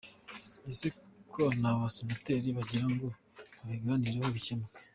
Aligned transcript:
Ese 0.69 0.87
bo 1.29 1.45
nta 1.59 1.71
basenateri 1.81 2.47
bagira 2.57 2.85
ngo 2.93 3.07
babiganireho 3.61 4.27
bikemuke?”. 4.37 4.79